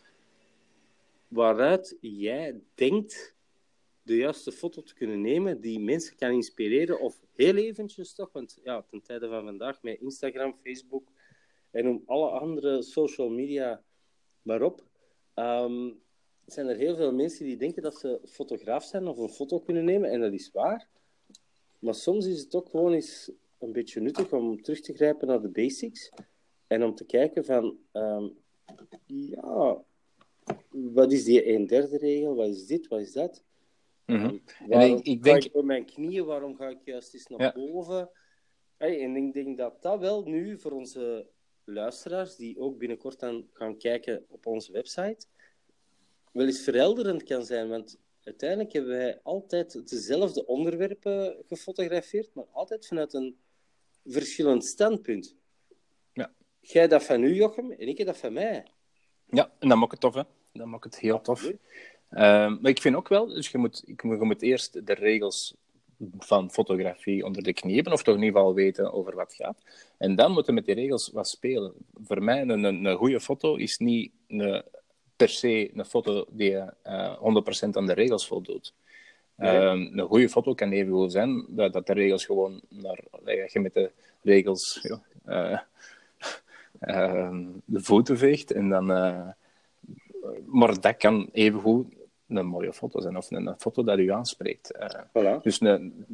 [1.33, 3.35] waaruit jij denkt
[4.01, 6.99] de juiste foto te kunnen nemen die mensen kan inspireren.
[6.99, 11.11] Of heel eventjes toch, want ja, ten tijde van vandaag met Instagram, Facebook
[11.71, 13.83] en om alle andere social media
[14.41, 14.83] maar op,
[15.33, 15.91] ehm,
[16.45, 19.85] zijn er heel veel mensen die denken dat ze fotograaf zijn of een foto kunnen
[19.85, 20.09] nemen.
[20.09, 20.87] En dat is waar.
[21.79, 25.41] Maar soms is het ook gewoon eens een beetje nuttig om terug te grijpen naar
[25.41, 26.11] de basics.
[26.67, 28.27] En om te kijken van, ehm,
[29.05, 29.83] ja,
[30.69, 32.35] wat is die een derde regel?
[32.35, 32.87] Wat is dit?
[32.87, 33.43] Wat is dat?
[34.05, 34.37] Mhm.
[34.67, 36.25] Waarom ik- ik ga denk- ik op mijn knieën?
[36.25, 37.51] Waarom ga ik juist eens naar Ja.
[37.53, 38.09] boven?
[38.77, 41.27] Hey, en ik denk dat dat wel nu voor onze
[41.63, 45.25] luisteraars, die ook binnenkort dan gaan kijken op onze website,
[46.31, 47.69] wel eens verhelderend kan zijn.
[47.69, 53.37] Want uiteindelijk hebben wij altijd dezelfde onderwerpen gefotografeerd, maar altijd vanuit een
[54.05, 55.35] verschillend standpunt.
[56.13, 56.33] Ja.
[56.59, 58.65] Jij dat van u, Jochem, en ik dat van mij.
[59.33, 60.21] Ja, en dat maakt het tof, hè.
[60.53, 61.51] Dat maakt het heel tof.
[62.09, 65.55] Ehm, maar ik vind ook wel, dus je moet, ik, je moet eerst de regels
[66.19, 69.57] van fotografie onder de knie hebben, of toch in ieder geval weten over wat gaat.
[69.97, 71.73] En dan moeten we met die regels wat spelen.
[72.03, 74.63] Voor mij, een, een, een goede foto is niet een,
[75.15, 78.73] per se een foto die eh 100% aan de regels voldoet.
[79.35, 79.57] Nee.
[79.57, 83.51] Ehm, een goede foto kan even goed zijn dat, dat de regels gewoon naar, dat
[83.51, 83.91] je met de
[84.21, 85.59] regels ja, eh,
[87.65, 88.91] de voeten veegt en dan.
[88.91, 89.29] eh,
[90.45, 91.93] maar dat kan evengoed
[92.27, 94.71] een mooie foto zijn of een, foto dat u aanspreekt.
[94.71, 95.41] Eh, Voilà.
[95.41, 96.05] dus een,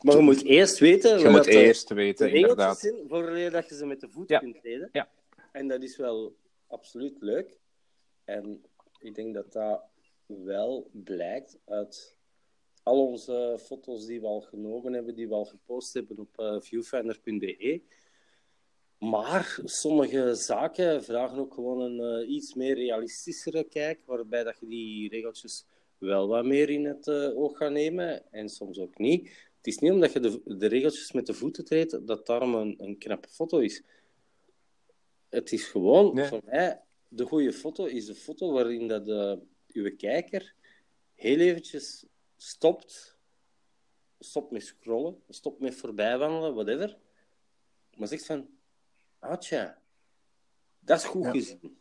[0.00, 1.18] Maar je moet eerst weten...
[1.18, 2.78] je moet eerst weten, inderdaad.
[2.78, 4.38] zijn voordat dat je ze met de voet Ja.
[4.38, 4.88] kunt treden.
[4.92, 5.08] Ja.
[5.52, 7.58] En dat is wel absoluut leuk.
[8.24, 8.62] En
[8.98, 9.82] ik denk dat dat
[10.26, 12.16] wel blijkt uit
[12.82, 16.56] al onze foto's die we al genomen hebben, die we al gepost hebben op eh,
[16.60, 17.80] viewfinder.be.
[18.98, 24.66] Maar sommige zaken vragen ook gewoon een eh, iets meer realistischere kijk, waarbij dat je
[24.66, 25.66] die regeltjes
[25.98, 29.28] wel wat meer in het eh, oog gaat nemen en soms ook niet.
[29.56, 32.74] Het is niet omdat je de, de regeltjes met de voeten treedt, dat daarom een,
[32.78, 33.82] een knappe foto is.
[35.28, 36.26] Het is gewoon, Nee.
[36.26, 39.38] voor mij, de goede foto is de foto waarin dat de,
[39.72, 40.54] uw kijker
[41.14, 43.16] heel eventjes stopt,
[44.18, 46.96] stopt met scrollen, stopt met voorbijwandelen, whatever,
[47.96, 48.48] maar zegt van,
[49.28, 49.78] ah tja,
[50.78, 51.30] dat is goed Ja.
[51.30, 51.76] gezien.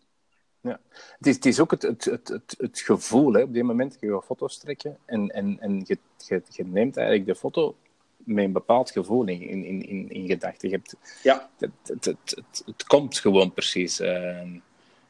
[0.62, 0.80] Ja.
[1.18, 3.98] Het, is, het is ook het, het, het, het, het gevoel hè, op die moment.
[4.00, 7.76] Je gaat foto's trekken en, en, en je, je, je neemt eigenlijk de foto
[8.18, 10.70] met een bepaald gevoel in, in, in, in, gedachten.
[10.70, 14.00] Je hebt, Ja, het, het, het, het, het komt gewoon precies.
[14.00, 14.54] eh,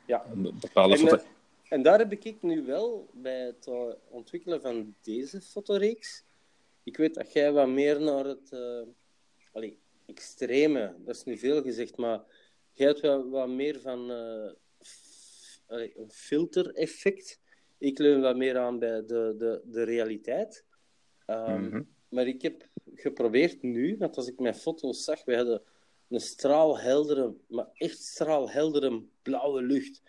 [0.05, 0.25] ja.
[0.33, 1.15] een bepaalde En, foto.
[1.15, 1.21] eh,
[1.69, 6.23] en daar heb ik nu wel bij het eh, ontwikkelen van deze fotoreeks.
[6.83, 8.81] Ik weet dat jij wat meer naar het eh,
[9.51, 9.79] allee,
[10.13, 12.21] extreme, dat is nu veel gezegd, maar
[12.71, 14.09] jij hebt wel wat meer van
[15.67, 17.39] allee, een filter-effect.
[17.77, 20.65] Ik leun wat meer aan bij de, de, de realiteit.
[21.25, 21.81] Ehm, Mhm.
[22.09, 25.61] Maar ik heb geprobeerd nu, want als ik mijn foto's zag, we hadden
[26.09, 30.01] een straalheldere, maar echt straalheldere blauwe lucht.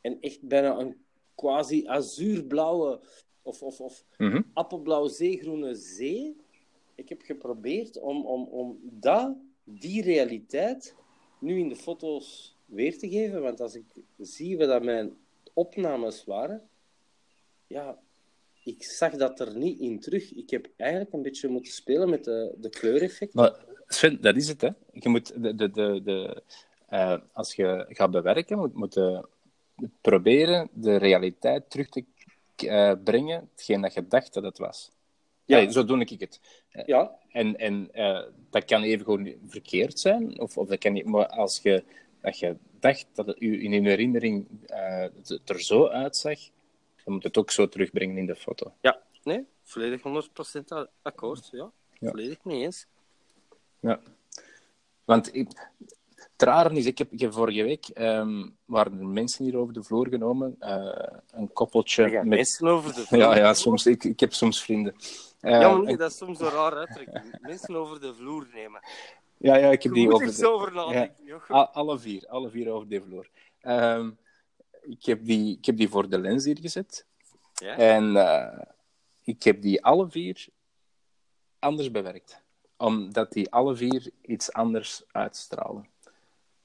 [0.00, 0.96] En echt bijna een
[1.34, 3.00] quasi azuurblauwe
[3.42, 4.42] of, of, of Mhm.
[4.52, 6.36] appelblauw zeegroene zee.
[6.94, 9.36] Ik heb geprobeerd om, om, om dat,
[9.70, 10.94] die realiteit
[11.38, 13.42] nu in de foto's weer te geven.
[13.42, 13.84] Want als ik
[14.18, 15.16] zie wat mijn
[15.52, 16.68] opnames waren,
[17.66, 17.98] ja,
[18.64, 20.34] ik zag dat er niet in terug.
[20.34, 23.40] Ik heb eigenlijk een beetje moeten spelen met de, de kleureffecten.
[23.40, 24.70] Maar Sven, dat is het, hè.
[24.92, 26.42] Je moet de, de, de, de,
[26.88, 29.24] eh, als je gaat bewerken, moet, moet je
[30.00, 32.04] proberen de realiteit terug te
[32.56, 34.90] eh, brengen, hetgeen dat je dacht dat het was.
[35.48, 35.70] Ja.
[35.70, 36.40] Zo doe ik het.
[36.86, 41.04] Ja, En, en eh, dat kan even gewoon verkeerd zijn, of, of dat kan niet,
[41.04, 41.84] maar als je,
[42.20, 46.38] dat je dacht dat het u in je herinnering eh, het er zo uitzag,
[47.04, 48.72] dan moet je het ook zo terugbrengen in de foto.
[48.80, 49.06] ja.
[49.22, 51.48] Nee, volledig 100% a- akkoord.
[51.52, 52.08] Ja, Ja.
[52.10, 52.86] volledig mee eens.
[53.80, 54.00] Ja.
[55.04, 55.70] Want ik,
[56.38, 59.72] het rare is, ik heb, ik heb vorige week ehm, waren er mensen hier over
[59.72, 62.24] de vloer genomen, eh, een koppeltje met...
[62.24, 63.20] mensen over de vloer.
[63.20, 64.94] Ja, ja soms, ik, ik heb soms vrienden.
[65.40, 67.38] Eh, Ja, maar nee, dat is soms een raar uitdrukking.
[67.40, 68.80] Mensen over de vloer nemen.
[69.36, 70.48] ja, ja, ik heb die over de...
[70.50, 71.24] over nadenken.
[71.24, 71.56] Jochem.
[71.56, 73.28] Al- alle vier, alle vier over de vloer.
[73.60, 74.10] Ehm,
[74.82, 77.06] ik, heb die, ik heb die voor de lens hier gezet.
[77.54, 77.76] Ja?
[77.76, 78.64] En eh,
[79.24, 80.46] ik heb die alle vier
[81.58, 82.42] anders bewerkt.
[82.76, 85.88] Omdat die alle vier iets anders uitstralen.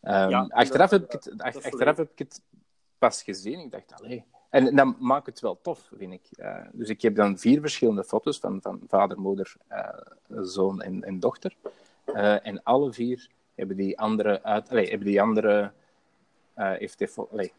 [0.03, 2.41] Ehm, Ja, achteraf, dat- heb ik het, achteraf heb ik het
[2.97, 3.59] pas gezien.
[3.59, 6.21] Ik dacht, allee, En dat maakt het wel tof, vind ik.
[6.37, 9.89] Uh, dus ik heb dan vier verschillende foto's van, van vader, moeder, uh,
[10.41, 11.55] zoon en, en dochter.
[12.05, 15.71] Uh, en alle vier hebben die andere, uit, allez, hebben die andere
[16.53, 17.53] heeft die,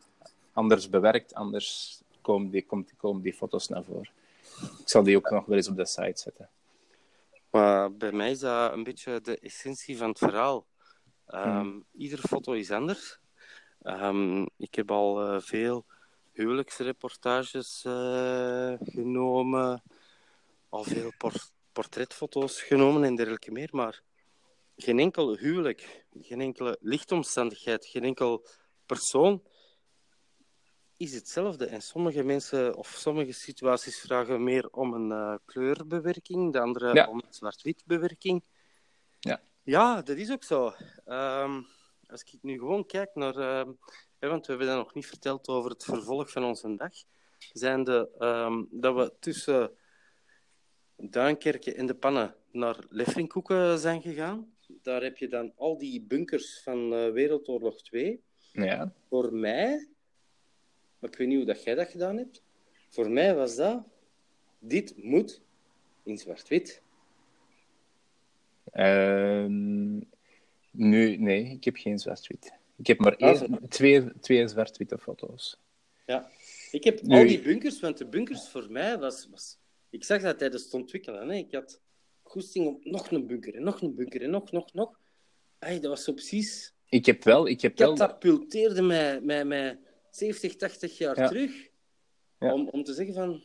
[0.53, 4.11] anders bewerkt, anders komen die, komt, komen die foto's naar voren.
[4.81, 6.49] Ik zal die ook nog wel eens op de site zetten.
[7.51, 10.65] Maar bij mij is dat een beetje de essentie van het verhaal.
[11.27, 11.85] Um, hmm.
[11.93, 13.19] Iedere foto is anders.
[13.83, 15.87] Um, ik heb al uh, veel
[16.33, 19.83] huwelijksreportages uh, genomen,
[20.69, 21.33] al veel por
[21.73, 24.03] portretfoto's genomen en dergelijke meer, maar
[24.77, 28.47] geen enkel huwelijk, geen enkele lichtomstandigheid, geen enkel
[28.87, 29.43] persoon
[30.97, 31.67] is hetzelfde.
[31.67, 37.17] En sommige mensen of sommige situaties vragen meer om een uh, kleurbewerking, de andere om
[37.17, 38.45] een zwart-wit bewerking.
[39.65, 40.03] Ja.
[40.03, 40.75] dat is ook zo.
[41.07, 41.67] Um,
[42.07, 43.73] als ik nu gewoon kijk naar, uh,
[44.19, 46.93] want we hebben dat nog niet verteld over het vervolg van onze dag,
[47.53, 49.71] zijn de, um, dat we tussen
[50.97, 54.53] Duinkerken en de Pannen naar Leffringkoeken zijn gegaan.
[54.83, 58.23] Daar heb je dan al die bunkers van uh, Wereldoorlog 2.
[58.53, 58.93] Ja.
[59.09, 59.89] Voor mij
[61.05, 62.43] maar ik weet niet hoe dat jij dat gedaan hebt.
[62.89, 63.83] Voor mij was dat,
[64.59, 65.43] dit moet
[66.03, 66.83] in zwart-wit.
[68.75, 69.45] Uh,
[70.71, 72.53] nu, nee, ik heb geen zwart-wit.
[72.77, 75.59] Ik heb maar ah, één, twee, twee zwart-witte foto's.
[76.07, 76.31] Ja,
[76.71, 79.29] ik heb al die bunkers, want de bunkers voor mij was...
[79.31, 79.59] was
[79.91, 81.29] ik zag dat tijdens het ontwikkelen.
[81.29, 81.35] Hè.
[81.35, 81.81] Ik had
[82.23, 84.99] goesting om nog een bunker en nog een bunker en nog, nog, nog.
[85.59, 86.73] Ay, dat was zo precies...
[86.89, 87.49] Ik heb wel...
[87.49, 89.79] Ik heb catapulteerde mij, mij, mij
[90.11, 91.69] 70, 80 jaar terug.
[92.39, 93.43] Om, om te zeggen van...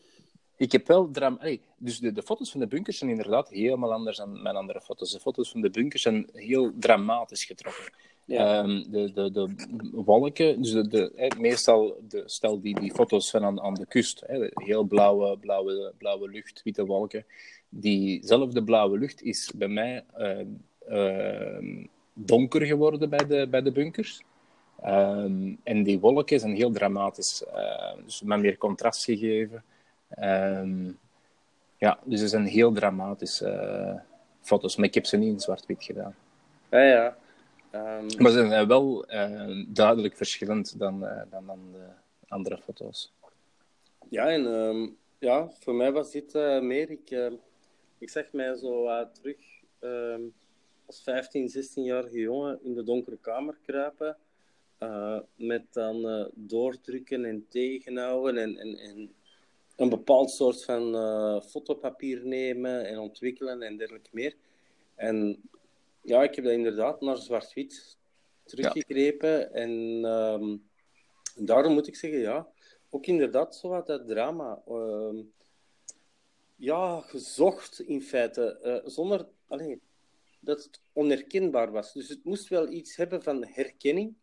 [0.59, 1.57] Ik heb wel drama...
[1.77, 5.11] dus de, de foto's van de bunkers zijn inderdaad helemaal anders dan mijn andere foto's.
[5.11, 7.93] De foto's van de bunkers zijn heel dramatisch getrokken.
[8.25, 8.63] Ja.
[8.63, 9.55] Um, de, de, de
[9.91, 14.23] wolken, dus de, de, meestal de, stel die, die foto's van aan, aan de kust,
[14.25, 17.25] hè, heel blauwe, blauwe, blauwe lucht, witte wolken.
[17.69, 20.39] Diezelfde blauwe lucht is bij mij uh,
[20.89, 24.21] uh, donker geworden bij de, bij de bunkers.
[24.85, 27.43] Um, en die wolken zijn heel dramatisch.
[27.55, 29.63] Uh, dus met meer contrast gegeven.
[30.17, 30.99] Um,
[31.77, 34.01] ja, dus het zijn heel dramatische uh,
[34.41, 34.75] foto's.
[34.75, 36.15] Maar ik heb ze niet in zwart-wit gedaan.
[36.69, 37.17] Ja, ja.
[37.71, 38.05] Um...
[38.17, 41.87] Maar ze zijn wel uh, duidelijk verschillend dan, dan, dan de
[42.27, 43.13] andere foto's.
[44.09, 46.89] Ja, en ja, voor mij was dit meer...
[46.89, 47.31] Ik,
[47.97, 49.37] ik zeg mij zo terug
[50.85, 54.17] als 15, 16-jarige jongen in de donkere kamer kruipen
[55.35, 59.13] met dan doordrukken en tegenhouden en, en, en
[59.79, 64.35] een bepaald soort van uh, fotopapier nemen en ontwikkelen en dergelijke meer.
[64.95, 65.41] En
[66.01, 67.97] ja, ik heb dat inderdaad naar zwart-wit
[68.43, 69.29] teruggegrepen.
[69.29, 69.49] Ja.
[69.49, 69.71] En
[70.05, 70.69] um,
[71.35, 72.47] daarom moet ik zeggen, ja,
[72.89, 74.61] ook inderdaad zo wat dat drama.
[74.67, 75.19] Uh,
[76.55, 79.81] ja, gezocht in feite, zonder alleen,
[80.39, 81.93] dat het onherkenbaar was.
[81.93, 84.15] Dus het moest wel iets hebben van herkenning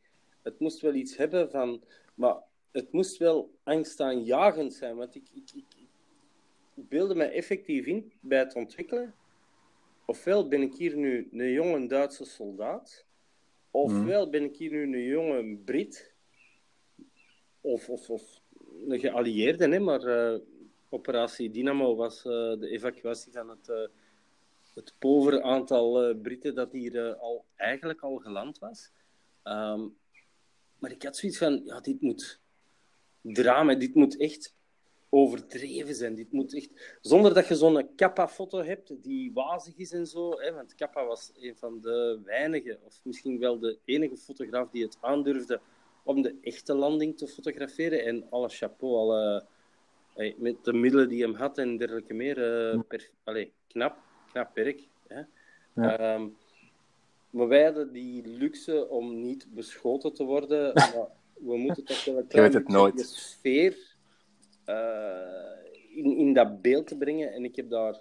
[0.46, 1.82] het moest wel iets hebben van...
[2.14, 2.36] Maar
[2.72, 4.96] het moest wel angstaanjagend zijn.
[4.96, 5.64] Want ik, ik, ik,
[6.74, 9.14] ik beelde me effectief in bij het ontwikkelen.
[10.06, 13.06] Ofwel ben ik hier nu een jonge Duitse soldaat.
[13.70, 14.30] Ofwel mhm.
[14.30, 16.14] ben ik hier nu een jonge Brit.
[17.60, 18.40] Of, of, of
[18.88, 20.40] een geallieerde, hè, maar uh,
[20.88, 23.86] operatie Dynamo was uh, de evacuatie van het, uh,
[24.74, 28.92] het povere aantal Britten dat hier al, eigenlijk al geland was.
[29.44, 29.96] Um,
[30.78, 32.40] maar ik had zoiets van, ja, dit moet
[33.32, 34.54] drama, dit moet echt
[35.08, 36.14] overdreven zijn.
[36.14, 36.98] Dit moet echt...
[37.00, 40.40] Zonder dat je zo'n Kappa-foto hebt die wazig is en zo.
[40.40, 44.84] Hè, want Kappa was een van de weinige, of misschien wel de enige fotograaf die
[44.84, 45.60] het aandurfde
[46.02, 48.04] om de echte landing te fotograferen.
[48.04, 49.44] En alle chapeau, alle,
[50.36, 52.72] met de middelen die hem had en dergelijke meer.
[52.74, 53.10] Uh, per,
[53.68, 53.98] knap,
[54.32, 54.88] knap werk.
[55.06, 55.22] Hè.
[55.74, 55.98] Ja.
[55.98, 56.28] Ehm,
[57.30, 60.72] maar wij hadden die luxe om niet beschoten te worden.
[61.38, 63.96] We moeten toch wel een klein beetje sfeer
[64.66, 67.32] uh, in, in dat beeld te brengen.
[67.32, 68.00] En ik heb daar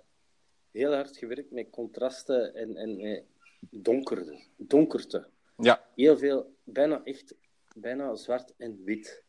[0.71, 3.24] heel hard gewerkt met contrasten en, en
[3.69, 5.28] donkerde, donkerte.
[5.58, 5.86] Ja.
[5.95, 7.36] Heel veel, bijna echt,
[7.76, 9.24] bijna zwart en wit.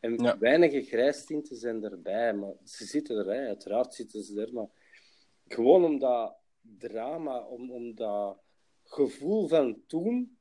[0.00, 0.38] En ja.
[0.38, 4.52] weinige grijstinten zijn erbij, maar ze zitten erbij, uiteraard zitten ze er.
[4.52, 4.68] Maar
[5.48, 6.36] gewoon om dat
[6.78, 8.38] drama, om, om dat
[8.82, 10.38] gevoel van toen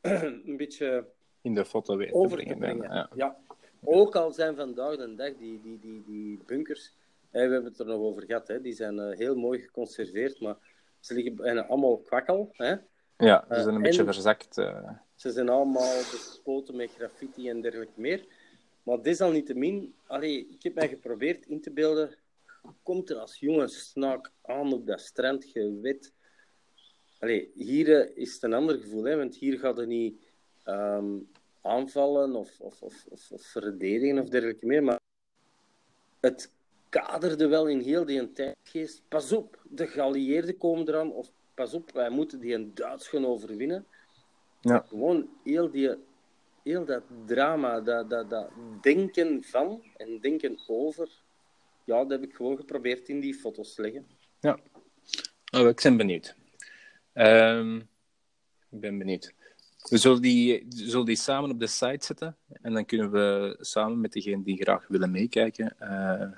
[0.00, 1.12] een beetje
[1.44, 2.92] in de foto weer over te brengen.
[2.92, 3.10] ja.
[3.14, 3.36] ja.
[3.84, 6.92] Ook al zijn vandaag de dag die, die, die, die bunkers,
[7.30, 10.40] hè, we hebben het er nog over gehad, hè, die zijn uh, heel mooi geconserveerd,
[10.40, 10.56] maar
[11.00, 12.50] ze liggen bijna allemaal kwakkel.
[12.52, 12.74] Hè.
[13.16, 14.58] Ja, ze zijn een uh, beetje verzakt.
[14.58, 14.90] Uh...
[15.14, 18.26] Ze zijn allemaal bespoten met graffiti en dergelijke meer.
[18.82, 22.16] Maar desalniettemin, allee, ik heb mij geprobeerd in te beelden.
[22.82, 26.12] Komt er als jonge snaak aan op dat strand, gewet.
[27.18, 30.26] Allee, hier eh, is het een ander gevoel, hè, want hier gaat het niet
[30.62, 31.16] ehm,
[31.64, 34.82] aanvallen of, of, of, of, of verdedigen of dergelijke meer.
[34.82, 35.00] Maar
[36.20, 36.52] het
[36.88, 39.02] kaderde wel in heel die tijdgeest.
[39.08, 41.12] Pas op, de geallieerden komen eraan.
[41.12, 43.86] Of pas op, wij moeten die een Duits gaan overwinnen.
[44.60, 44.84] Ja.
[44.88, 45.94] Gewoon heel, die,
[46.62, 48.50] heel dat drama, dat, dat, dat
[48.80, 51.08] denken van en denken over.
[51.84, 54.06] Ja, dat heb ik gewoon geprobeerd in die foto's te leggen.
[54.40, 54.58] Ja.
[55.50, 56.36] Oh, ik ben benieuwd.
[57.12, 57.76] Ehm,
[58.70, 59.32] ik ben benieuwd.
[59.90, 62.36] We zullen die, zullen die samen op de site zetten.
[62.62, 66.30] En dan kunnen we samen met degenen die graag willen meekijken eh,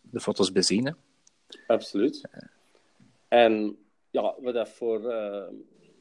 [0.00, 0.86] de foto's bezien.
[0.86, 0.92] hè.
[1.66, 2.28] Absoluut.
[3.28, 3.76] En
[4.10, 5.44] ja, we dat voor eh,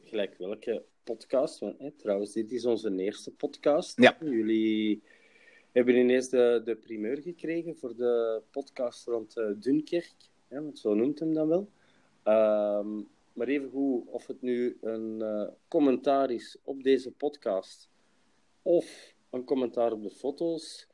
[0.04, 4.02] gelijk welke podcast, want hè, trouwens, dit is onze eerste podcast.
[4.02, 4.18] Ja.
[4.20, 5.02] Jullie
[5.72, 10.16] hebben ineens de, de primeur gekregen voor de podcast rond eh, Dunkerk,
[10.48, 11.70] hè, want zo noemt hem dan wel.
[12.24, 13.02] Ehm,
[13.34, 17.90] maar even hoe of het nu een eh, commentaar is op deze podcast
[18.62, 20.88] of een commentaar op de foto's.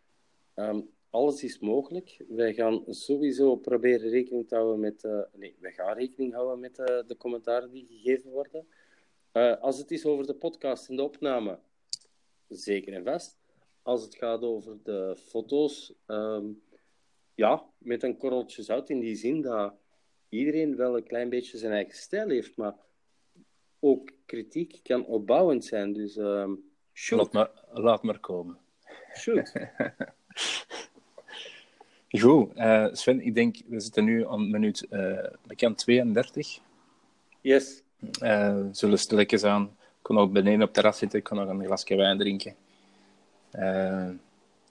[0.54, 2.26] ehm, alles is mogelijk.
[2.28, 5.04] Wij gaan sowieso proberen rekening te houden met...
[5.04, 8.68] eh, nee, wij gaan rekening houden met eh, de commentaren die gegeven worden.
[9.60, 11.60] Als het is over de podcast en de opname,
[12.48, 13.38] zeker en vast.
[13.82, 16.46] Als het gaat over de foto's, ehm,
[17.36, 19.74] ja, met een korreltje zout in die zin dat
[20.30, 22.74] iedereen wel een klein beetje zijn eigen stijl heeft, maar
[23.80, 25.94] ook kritiek kan opbouwend zijn.
[25.94, 26.52] Dus ehm
[26.94, 28.58] shoot, Laat maar, laat maar komen.
[29.18, 29.54] shoot.
[32.10, 36.60] Goed, eh, Sven, ik denk, we zitten nu aan minuut eh bekend 32.
[37.42, 37.82] Yes.
[38.20, 39.64] Eh zullen stilletjes aan.
[39.82, 42.56] Ik kon ook beneden op het terras zitten, ik kon nog een glasje wijn drinken.
[43.52, 44.10] Eh,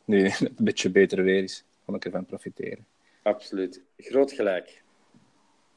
[0.04, 2.86] nu het een beetje beter weer is, kan ik ervan profiteren.
[3.22, 3.82] Absoluut.
[3.96, 4.82] Groot gelijk.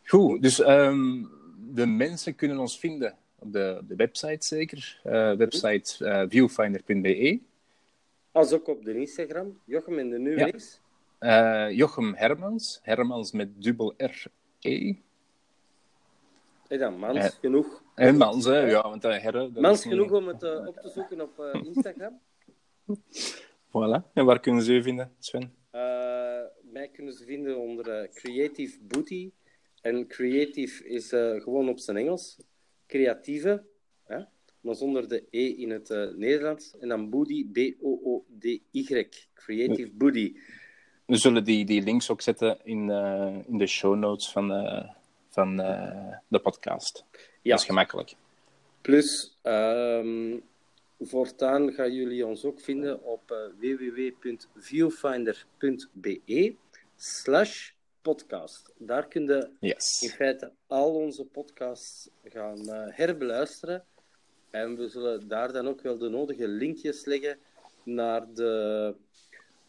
[0.09, 1.23] Goed, dus ehm,
[1.73, 4.99] de mensen kunnen ons vinden op de, op de website zeker.
[5.03, 7.39] Eh, website eh, viewfinder.be.
[8.31, 9.59] Als ook op de Instagram.
[9.65, 10.51] Jochem en de nu Ja.
[11.19, 14.93] Eh, Jochem Hermans, Hermans met dubbel R-E.
[16.67, 17.83] En dan mans genoeg.
[17.95, 19.49] En Mans, hè, ja, want uh, herre...
[19.53, 22.19] Mans niet- genoeg om het op te zoeken op Instagram.
[23.69, 24.13] Voilà.
[24.13, 25.53] En waar kunnen ze u vinden, Sven?
[26.71, 29.31] Mij kunnen ze vinden onder Creative Booty.
[29.81, 32.37] En creative is eh, gewoon op zijn Engels.
[32.87, 33.63] Creatieve,
[34.03, 34.19] hè?
[34.61, 36.77] maar zonder de E in het eh, Nederlands.
[36.79, 39.07] En dan Booty, B-O-O-D-Y.
[39.33, 40.33] Creative Booty.
[41.05, 44.47] We zullen die, die links ook zetten in, eh, in de show notes van,
[45.29, 45.55] van
[46.27, 47.05] de podcast.
[47.13, 47.51] Ja.
[47.51, 48.15] Dat is gemakkelijk.
[48.81, 50.37] Plus, ehm,
[50.99, 56.55] voortaan gaan jullie ons ook vinden op www.viewfinder.be
[56.95, 58.73] slash podcast.
[58.77, 59.25] Daar kun
[59.59, 63.85] je in feite al onze podcasts gaan eh, herbeluisteren.
[64.49, 67.39] En we zullen daar dan ook wel de nodige linkjes leggen
[67.83, 68.95] naar de...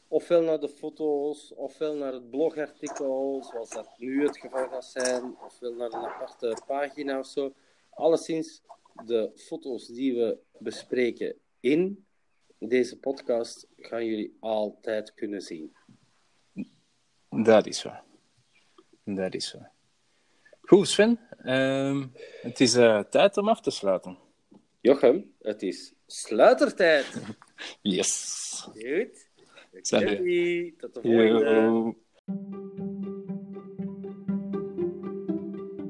[0.09, 5.37] Ofwel naar de foto's, ofwel naar het blogartikel, zoals dat nu het geval gaat zijn,
[5.47, 7.55] ofwel naar een aparte pagina of zo.
[7.91, 8.63] Alleszins,
[9.07, 12.05] de foto's die we bespreken in
[12.59, 15.75] deze podcast gaan jullie altijd kunnen zien.
[17.29, 17.85] Dat is
[19.05, 19.59] Dat is zo.
[20.61, 21.19] Goed, Sven.
[21.45, 22.07] Ehm,
[22.43, 24.19] het is eh, tijd om af te sluiten.
[24.81, 27.07] Jochem, het is sluitertijd.
[27.83, 28.61] Yes.
[28.63, 29.29] Goed.
[29.73, 30.79] Salut.
[30.79, 31.45] Tot de volgende.
[31.45, 31.95] Yo.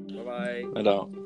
[0.07, 0.69] Bye bye.
[0.73, 1.20] Voilà.